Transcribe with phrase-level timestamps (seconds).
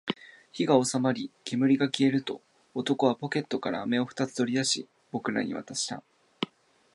[0.51, 2.41] 火が収まり、煙が消えると、
[2.73, 6.01] 男はポケットから飴を二つ取り出し、僕らに渡した